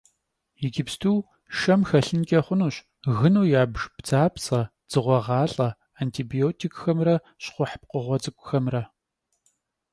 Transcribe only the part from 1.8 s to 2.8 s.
хэлъынкӀэ хъунущ